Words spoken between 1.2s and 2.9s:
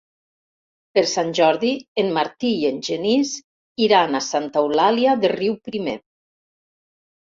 Jordi en Martí i en